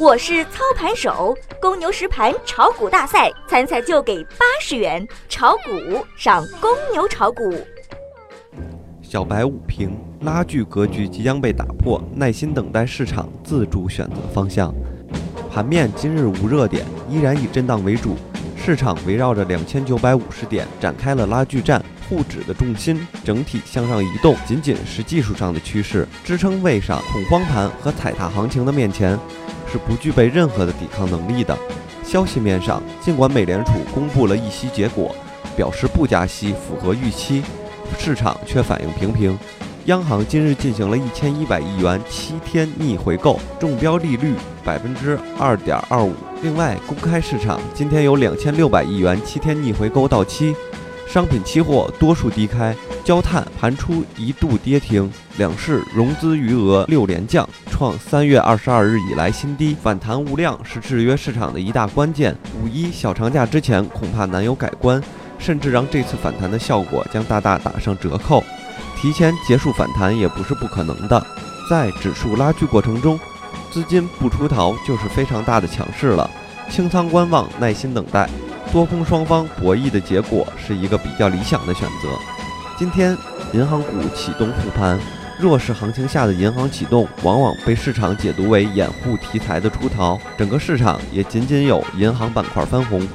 [0.00, 7.54] 我是操盘手，公牛实盘炒股大赛参赛就给八十元，炒股上公牛炒股。
[9.02, 14.74] 小白五评：拉锯格局即将被打破，耐心等待市场自主选择方向。
[15.52, 18.16] 盘面今日无热点，依然以震荡为主，
[18.56, 21.84] 市场围绕着两千九百五十点展开了拉锯战。
[22.08, 29.16] 沪指的重心整体向上移动，仅仅是技术上的趋势，支撑位上恐慌盘和踩踏行情的面前，
[29.70, 31.56] 是不具备任何的抵抗能力的。
[32.02, 35.14] 消息面上，尽管美联储公布了议息结果，
[35.56, 37.42] 表示不加息符合预期，
[37.98, 39.38] 市场却反应平平。
[39.86, 46.12] 央行今日进行了一千一百亿元七天逆回购，中标利率百分之二点二五。
[46.42, 50.54] 另外，公开市场今天有两千六百亿元七天逆回购到期。
[51.08, 52.76] 商品期货多数低开，
[53.10, 59.76] 焦炭盘出一度跌停，两市融资余额六连降，创三月二十二日以来新低。
[59.82, 62.36] 反弹无量是制约市场的一大关键。
[62.62, 65.02] 五一小长假之前恐怕难有改观，
[65.40, 68.44] 甚至让这次反弹的效果将大大打上折扣。
[68.96, 71.20] 提前结束反弹也不是不可能的。
[71.68, 73.18] 在指数拉锯过程中，
[73.72, 76.30] 资金不出逃就是非常大的强势了。
[76.70, 78.30] 清仓观望，耐心等待。
[78.72, 82.39] 多空双方博弈的结果是一个比较理想的选择。
[82.80, 83.14] 今天
[83.52, 84.98] 银行股启动复盘，
[85.38, 90.18] 弱势行情下的银行启动，往往被市场解读为掩护题材的出逃。
[90.38, 93.06] 整个市场也仅仅有银行板块翻红，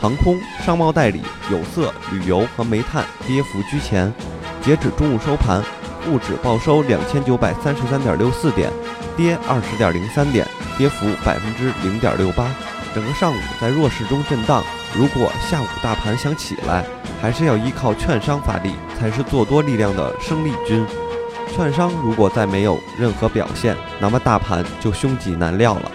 [0.00, 4.12] 航空、商贸代理、有色、旅游和煤炭跌幅居前。
[4.60, 5.62] 截止中午收盘，
[6.04, 8.72] 沪指报收两千九百三十三点六四点，
[9.16, 10.44] 跌二十点零三点，
[10.76, 12.52] 跌幅百分之零点六八。
[12.92, 14.64] 整个上午在弱势中震荡。
[14.92, 16.84] 如果下午大盘想起来，
[17.22, 20.84] 还是要依靠券商发力，才是做多力量的生力军。
[21.54, 25.92] 券商如果再没有任何表现，那么大盘就凶吉难料了。